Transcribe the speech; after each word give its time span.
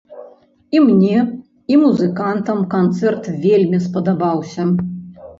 І 0.75 0.79
мне, 0.85 1.17
і 1.73 1.75
музыкантам 1.81 2.63
канцэрт 2.71 3.29
вельмі 3.43 3.79
спадабаўся! 3.83 4.65